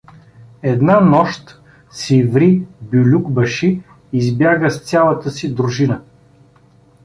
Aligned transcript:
Една 0.63 0.99
нощ 0.99 1.61
Сиври 1.91 2.67
билюкбаши 2.81 3.83
избяга 4.13 4.71
с 4.71 4.83
цялата 4.89 5.31
си 5.31 5.55
дружина. 5.55 6.01